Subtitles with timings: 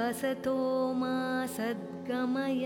[0.00, 0.56] असतो
[1.00, 1.14] मा
[1.56, 2.64] सद्गमय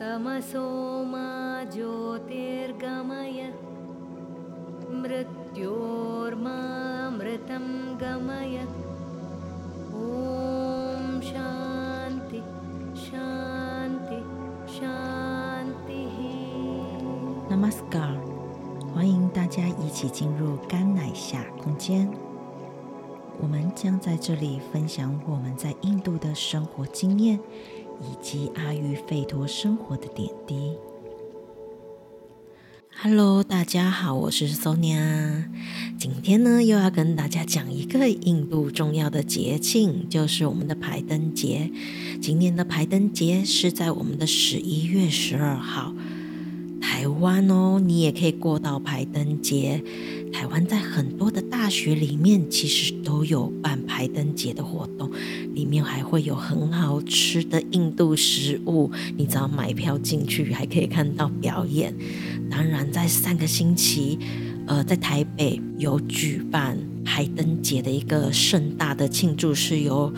[0.00, 0.64] तमसो
[1.12, 1.28] मा
[1.72, 3.40] ज्योतिर्गमय
[5.02, 5.56] मृत्योर्मामृतं
[8.02, 8.56] गमय
[10.02, 12.40] ॐ शान्ति
[13.06, 14.20] शान्ति
[14.76, 16.18] शान्तिः
[17.50, 18.12] Namaskar，
[18.94, 22.29] 欢迎大家一起进入甘乃夏空间。
[23.41, 27.39] 我们将在这里分享我们在印度的生活经验，
[27.99, 30.73] 以及阿育吠陀生活的点滴。
[33.01, 35.45] Hello，大家好，我是 Sonia。
[35.97, 41.71] 今天呢，又要跟大家讲一个印度重要的节庆，就是我们的排灯节。
[42.21, 45.95] 今年的排灯节是在我们的十一月十二号。
[46.91, 49.81] 台湾哦，你也可以过到排灯节。
[50.33, 55.09] 台湾在很多的大学里面，其实都有办排灯节的活动，
[55.55, 58.91] 里面还会有很好吃的印度食物。
[59.15, 61.95] 你只要买票进去，还可以看到表演。
[62.49, 64.19] 当然，在上个星期，
[64.67, 70.13] 呃，在台北有举办排灯节的一个盛大的庆祝，是由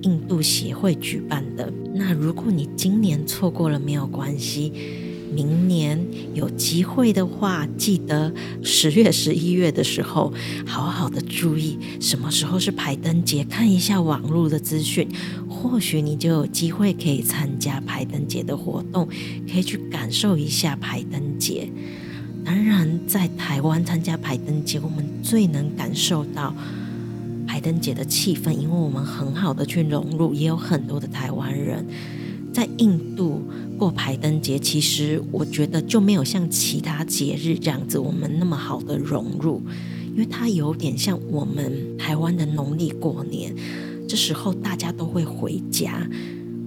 [0.00, 1.70] 印度协会举办的。
[1.94, 4.72] 那如果你今年错过了，没有关系。
[5.34, 5.98] 明年
[6.32, 8.32] 有机会的话，记得
[8.62, 10.32] 十月、十一月的时候，
[10.64, 15.08] 好好的注意什么时候是排灯节，看一下网络的资讯，
[15.48, 19.08] 或许你就有机会可以参加排灯节的活动，
[19.50, 21.68] 可以去感受一下排灯节。
[22.44, 26.54] 当然，在台湾参加排灯节，我们最能感受到
[27.46, 31.84] 排灯节的气氛，因为我们很好的去融入，也有很多的台湾人。
[32.52, 33.42] 在印度
[33.84, 39.60] 过排灯节，其实我觉得就没有像其他节日这样子，我们那么好的融入，
[40.10, 43.54] 因为它有点像我们台湾的农历过年，
[44.08, 46.08] 这时候大家都会回家，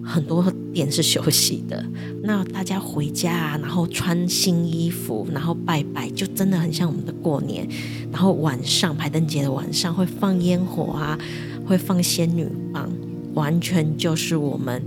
[0.04, 1.84] 很多店是休息的，
[2.22, 7.68] 那大家回家啊，然后穿新衣服，然后拜拜，就真的很像我们的过年。
[8.12, 11.18] 然后晚上排灯节的晚上会放烟火啊，
[11.66, 12.88] 会放仙女棒，
[13.34, 14.80] 完全就是我们。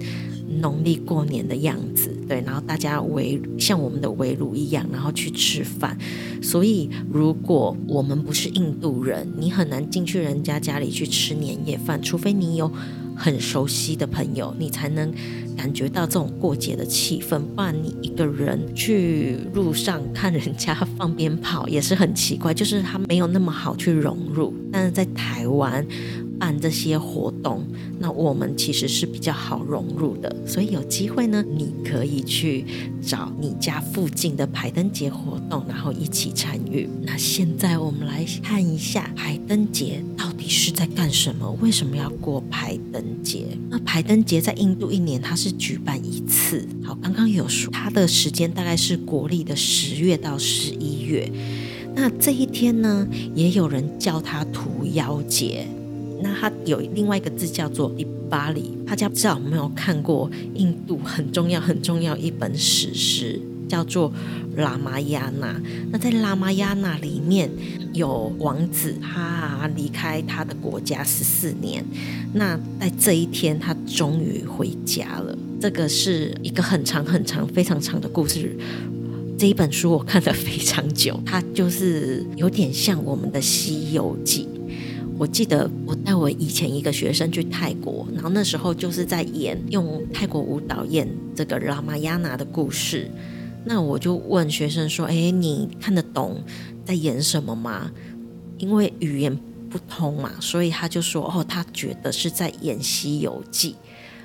[0.59, 5.97] 农历过年的样子，对，然后大家围像我们的围炉一样，然后去吃饭。
[6.43, 12.71] 所以，如果我们不是印度人，你很难进去人家家里去吃年夜饭，除非你有
[13.15, 15.13] 很熟悉的朋友，你才能
[15.57, 17.39] 感觉到这种过节的气氛。
[17.55, 24.53] 不然，你一个人去路上看人家放鞭炮也是很奇怪，就是他没有那么好去融入。
[24.73, 25.87] 但是在台湾。
[26.41, 27.63] 办这些活动，
[27.99, 32.65] 那我们其实是比较好融入的，所以有机会呢，你可以去
[33.03, 36.89] 找你家附近的排灯节活动，然后一起参与。
[37.03, 41.55] 那现在我们来看一下排灯节到底是在干什么？
[41.61, 43.47] 为什么要过排灯节？
[43.69, 46.67] 那排灯节在印度一年它是举办一次。
[46.83, 51.31] 好，刚刚有说它的时间大概是国历的十月到十一月。
[51.95, 55.67] 那这一天呢，也有人叫它屠妖节。
[56.23, 64.13] 那它有另外一个字叫做迪巴里，大家不知道有没有看过印度很重要很重要一本史诗，叫做
[64.61, 65.53] 《拉玛亚纳》。
[65.91, 67.51] 那在《拉玛亚纳》里面
[67.93, 71.85] 有王子，他离开他的国家十四年，
[72.35, 75.37] 那在这一天他终于回家了。
[75.61, 78.57] 这个是一个很长很长非常长的故事。
[79.39, 84.47] 这一本书我看了非常久，它就是有点像我们的《西游记》。
[85.21, 93.07] 我记得我带我以前一个学生去泰国，然后那时候就是在演用泰国舞蹈演这个拉玛亚纳的故事。
[93.67, 96.43] 那我就问学生说：“哎，你看得懂
[96.87, 97.91] 在演什么吗？”
[98.57, 99.39] 因为语言
[99.69, 103.73] 不通嘛，所以他就说：“哦，他觉得是在演《西游记》。”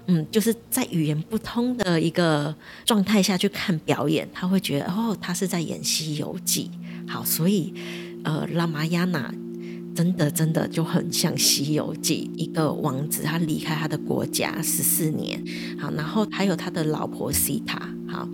[0.07, 6.71] 嗯，就是在语言不通的一个状态下去看表演，他会觉得哦，他是在演《西游记》。
[7.11, 7.73] 好，所以
[8.23, 9.29] 呃，拉玛亚纳。
[9.95, 15.41] 真的，真的就很像《西游记》，一个王子他离开他的国家十四年，
[15.79, 18.27] 好，然后还有他的老婆西塔，好，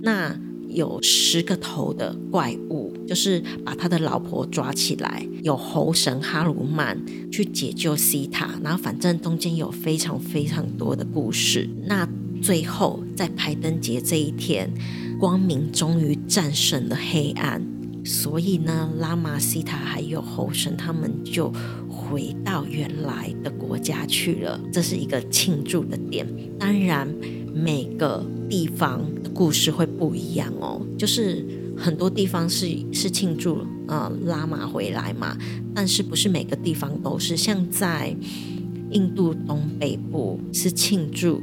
[0.00, 0.34] 那
[0.70, 6.98] 有十个头的怪物，就是把他的老婆抓起来，有猴神哈鲁曼
[7.30, 12.08] 去解救西塔，然后反正中间有非常非常多的故事，那
[12.40, 14.72] 最后在排灯节这一天，
[15.20, 17.62] 光明终于战胜了黑暗。
[18.04, 21.52] 所以呢，拉玛西塔还有猴神他们就
[21.88, 26.26] 回到原来的国家去了，这是一个庆祝的点。
[26.58, 27.06] 当然，
[27.54, 30.84] 每个地方的故事会不一样哦。
[30.98, 31.46] 就是
[31.76, 35.36] 很多地方是是庆祝呃拉玛回来嘛，
[35.74, 37.36] 但是不是每个地方都是。
[37.36, 38.14] 像在
[38.90, 41.40] 印度东北部是庆祝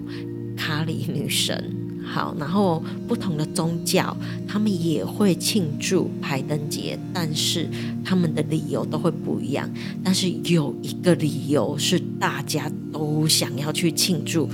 [0.57, 1.73] 卡里女神。
[2.11, 4.17] 好，然后不同的宗教，
[4.47, 7.69] 他们也会庆祝排灯节，但是
[8.03, 9.69] 他们的理由都会不一样。
[10.03, 14.49] 但是有一个理由是大家都想要去庆祝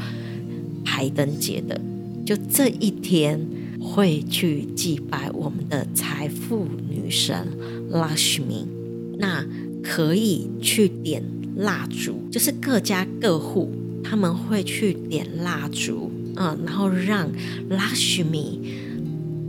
[0.83, 1.79] 排灯节的，
[2.25, 3.39] 就这一天
[3.79, 7.47] 会去祭拜我们的财富女神
[7.89, 8.67] 拉什米。
[9.17, 9.45] 那
[9.81, 11.23] 可以去点
[11.55, 13.71] 蜡烛，就是各家各户
[14.03, 16.11] 他们会去点蜡烛。
[16.35, 17.29] 嗯，然后让
[17.69, 18.59] 拉什米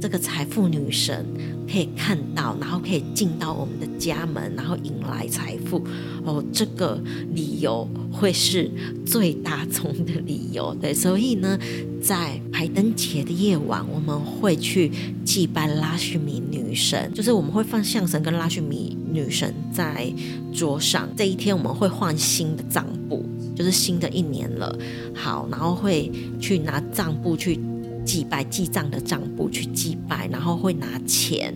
[0.01, 1.25] 这个财富女神
[1.71, 5.83] 可以看到，然后可以进到我们的家门，然后引来财富。
[6.25, 7.01] 哦，这个
[7.35, 8.71] 理由会是
[9.05, 10.75] 最大宗的理由。
[10.81, 11.59] 对，所以呢，
[12.03, 14.91] 在排灯节的夜晚，我们会去
[15.25, 20.13] 祭拜拉什米女神，就是我们会放象神跟拉什米女神在
[20.53, 21.09] 桌上。
[21.17, 23.25] 这一天，我们会换新的账簿。
[23.57, 24.79] 就是新的一年了，
[25.15, 27.59] 好，然后会去拿账簿去
[28.05, 31.53] 祭拜，记账的账簿去祭拜，然后会拿钱，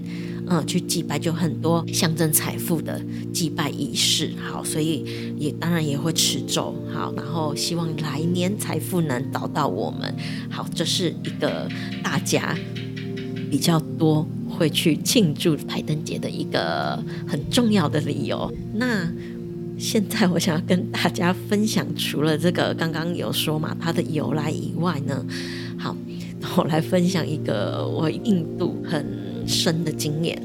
[0.46, 3.00] 嗯，去祭拜，就很多象征财富的
[3.34, 5.04] 祭拜仪式，好，所以
[5.38, 10.12] 也当然也会持咒，好，然后希望来年财富能找到我们，
[10.48, 11.68] 好，这是一个
[12.02, 12.56] 大家
[13.50, 16.98] 比较多会去庆祝排灯节的一个
[17.28, 19.06] 很重要的理由，那。
[19.80, 25.24] 现在我想要跟大家分享，除了这个刚刚有说嘛，它的由来以外呢，
[25.78, 25.96] 好，
[26.58, 29.02] 我来分享一个我印度很
[29.48, 30.40] 深的经验。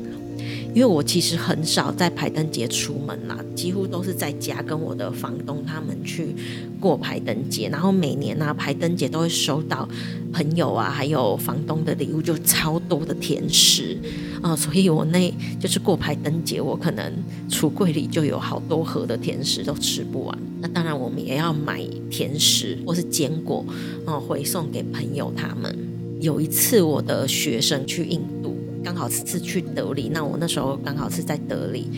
[0.75, 6.35] 因为我其实很少在排灯节出门啦，几乎都是在家跟我的房东他们去
[6.81, 7.69] 过排灯节。
[7.69, 9.87] 然后每年呢、排灯节都会收到
[10.33, 13.97] 朋友啊，还有房东的礼物，就超多的甜食
[14.41, 17.11] 啊、所以我那就是过排灯节，我可能
[17.49, 20.37] 橱柜里就有好多盒的甜食都吃不完。
[20.59, 21.81] 那当然，我们也要买
[22.11, 23.65] 甜食或是坚果
[24.05, 25.73] 啊、回送给朋友他们。
[26.19, 28.54] 有一次，我的学生去印度。
[28.85, 31.89] 刚好是去德里，那我那时候刚好是在德里，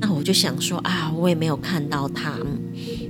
[0.00, 2.38] 那我就想说啊，我也没有看到他，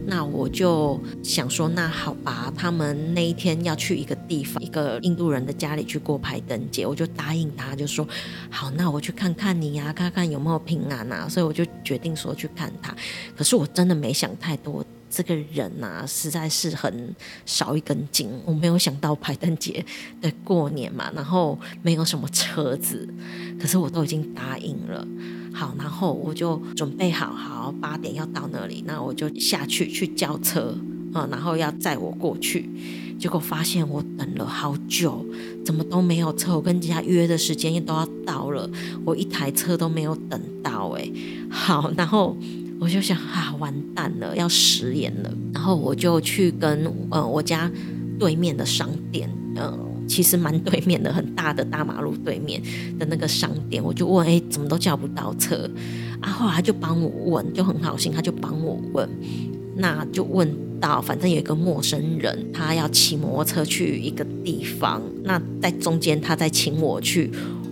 [0.06, 8.08] 那我就想说，那好吧，他们那一天要去一个地方，一个印度人的家里去过排灯节，我就答应他，就说
[8.48, 12.96] 好，那我去看看你呀，看看有没有平安啊，所以我就决定说去看他，
[13.36, 14.82] 可是我真的没想太多。
[15.14, 17.14] 这个人呐、实在是很
[17.44, 18.31] 少一根筋。
[18.47, 19.85] 我没有想到排灯节
[20.23, 23.06] 的过年嘛，然后没有什么车子，
[23.61, 25.06] 可是我都已经答应了。
[25.53, 30.75] 好，然后我就准备好，好八点要到那里，那我就下去去叫车
[31.12, 32.70] 啊，然后要载我过去。
[33.19, 35.23] 结果发现我等了好久，
[35.62, 36.56] 怎么都没有车。
[36.56, 38.69] 我跟人家约的时间也都要到了，
[39.05, 40.88] 我一台车都没有等到。
[40.97, 41.12] 哎，
[41.50, 42.35] 好，然后。
[42.82, 45.32] 我就想啊，完蛋了，要食言了。
[45.55, 47.70] 然后我就去跟呃我家
[48.19, 52.61] 对面的商店，嗯、呃，其实蛮对面的，很大的大马路对面
[52.99, 55.70] 的那个商店，我就问，哎，怎么都叫不到车？
[56.20, 59.08] 啊，后来他就帮我问，就很好心，他就帮我问，
[59.76, 67.31] 那就问到，反正有一个陌生人，他要骑摩托车去一个地方，那在中间他再请我去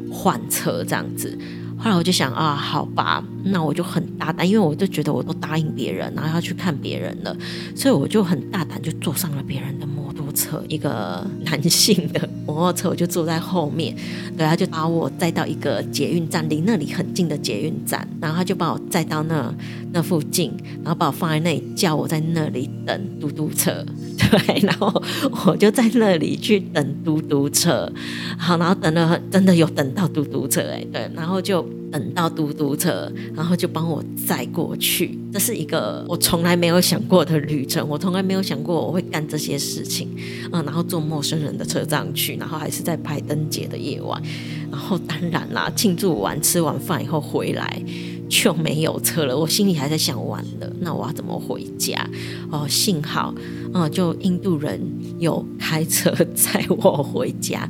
[0.09, 1.37] 换车这样子。
[1.83, 7.35] 后来我就想啊，好吧，那我就很大胆，因为我就觉得我都答应别人，然后要去看别人了，
[7.75, 13.97] 所以我就很大胆，就坐上了别人的摩托车，一个男性的摩托车，我就坐在后面，
[14.37, 19.53] 对，他就把我载到一个捷运站，离那里很近的捷运站，然后他就把我载到那
[19.93, 20.53] 那附近，
[20.85, 23.85] 然后把我放在那里，叫我在那里等嘟嘟车，
[24.31, 25.03] 对，然后
[25.47, 27.91] 我就在那里去等嘟嘟车，
[28.39, 31.67] 好，然后等了真的有等到嘟嘟车，哎，对，然后就。
[31.91, 35.19] 等到嘟嘟车，然后就帮我载过去。
[35.33, 40.09] 这是一个我从来没有想过的旅程，我从来没有想过我会干这些事情。
[40.53, 44.23] 嗯，然后坐陌生人的车上去，然后还是在排灯节的夜晚。
[44.71, 47.83] 然后当然啦，庆祝完吃完饭以后回来
[48.31, 49.37] 就没有车了。
[49.37, 52.09] 我心里还在想，完了，那我要怎么回家？
[52.51, 53.35] 哦，幸好，
[53.75, 54.81] 嗯，就印度人
[55.19, 57.69] 有开车载我回家。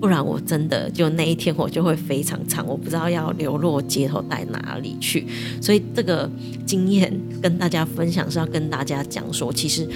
[0.00, 5.26] 不然我真的就那一天我就会非常惨，我不知道要流落街头在哪里去。
[5.62, 6.30] 所以这个
[6.66, 9.88] 经验跟大家分享是要跟大家讲说，其实，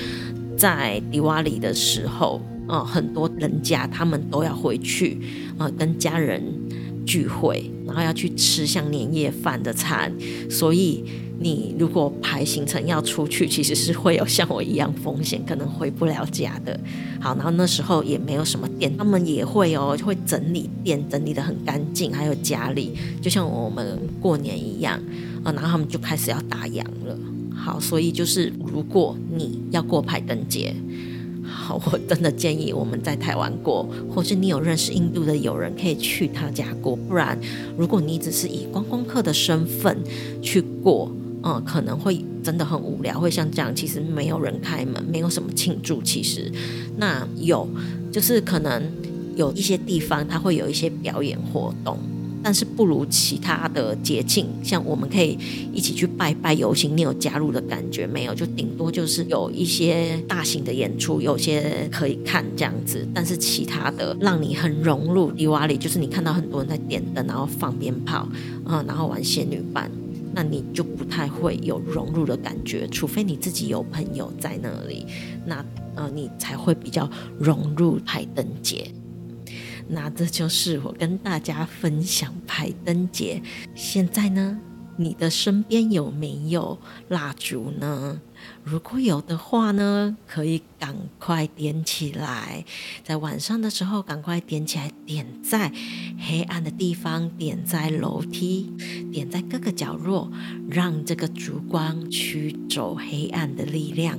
[0.56, 5.20] 在迪瓦里的时候，嗯，很多人家他们都要回去，
[5.58, 6.42] 嗯，跟家人
[7.08, 10.12] 聚会，然后要去吃像年夜饭的餐，
[10.50, 11.02] 所以。
[11.40, 16.80] 你如果排行程要出去，其实是会有像我一样风险，可能回不了家的。
[17.20, 22.90] 好，然后那时候也没有什么店，他们也会哦，会整理店，整理得很干净，还有家里，
[23.22, 25.00] 就像我们过年一样
[25.44, 25.52] 啊。
[25.52, 27.16] 然后他们就开始要打烊了。
[27.54, 30.74] 好，所以就是如果你要过排灯节，
[31.48, 36.94] 好，我真的建议我们在台湾过，或是你有认识印度的友人可以去他家过。
[36.94, 37.38] 不然，
[37.76, 39.98] 如果你只是以观光客的身份
[40.42, 41.10] 去过，
[41.42, 46.02] 嗯，可能会真的很无聊，会像这样，其实没有人开门，没有什么庆祝。
[46.02, 46.52] 其实，
[46.96, 47.66] 那有
[48.12, 48.82] 就是可能
[49.36, 51.98] 有一些地方它会有一些表演活动。
[52.48, 55.38] 但是不如其他的节庆，像我们可以
[55.70, 58.34] 一起去拜拜游行，你有加入的感觉没有？
[58.34, 63.06] 就顶多就是有一些大型的演出，有些可以看这样子。
[63.14, 68.26] 但是其他的让你很融入迪瓦里，就是你看到很多人在点灯，然后放鞭炮，
[68.64, 69.86] 嗯，然后玩仙女棒，
[70.32, 72.88] 那你就不太会有融入的感觉。
[72.88, 75.04] 除非你自己有朋友在那里，
[75.44, 75.62] 那
[75.96, 77.06] 呃你才会比较
[77.38, 78.90] 融入排灯节。
[79.88, 83.42] 那这就是我跟大家分享排灯节。
[83.74, 84.60] 现在呢，
[84.96, 86.78] 你的身边有没有
[87.08, 88.20] 蜡烛呢？
[88.62, 92.64] 如果有的话呢，可以赶快点起来，
[93.02, 95.72] 在晚上的时候赶快点起来，点在
[96.18, 98.70] 黑暗的地方，点在楼梯，
[99.10, 100.30] 点在各个角落，
[100.70, 104.18] 让这个烛光驱走黑暗的力量。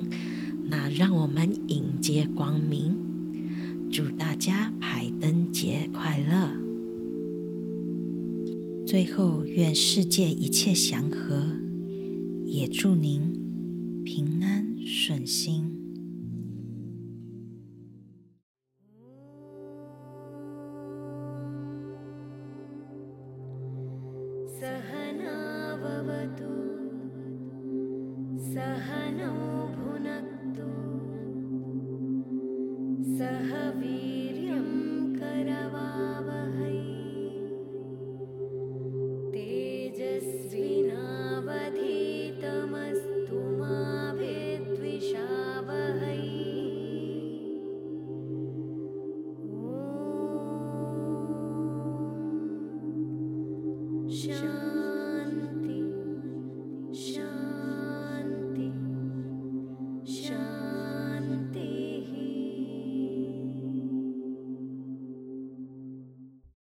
[0.66, 2.98] 那让我们迎接光明。
[3.92, 4.72] 祝大家
[5.22, 6.50] 恩节快乐！
[8.86, 11.44] 最后，愿世界一切祥和，
[12.46, 15.76] 也祝您平安顺心。